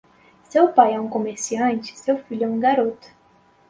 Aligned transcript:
Se 0.49 0.57
o 0.59 0.69
pai 0.73 0.95
é 0.95 0.99
um 0.99 1.07
comerciante, 1.07 1.95
seu 1.95 2.17
filho 2.23 2.45
é 2.45 2.47
um 2.47 2.59
garoto. 2.59 3.07